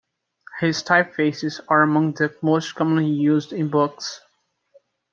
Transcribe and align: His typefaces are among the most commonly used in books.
His 0.59 0.81
typefaces 0.81 1.61
are 1.67 1.83
among 1.83 2.13
the 2.13 2.35
most 2.41 2.73
commonly 2.73 3.05
used 3.05 3.53
in 3.53 3.69
books. 3.69 4.21